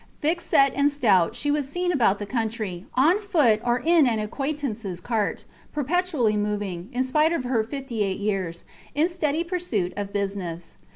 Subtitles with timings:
[0.19, 4.17] Thick set and stout, she was seen about the country, on foot or in an
[4.17, 10.11] acquaintances cart, perpetually moving, in spite of her fifty eight years, in steady pursuit of
[10.11, 10.75] business.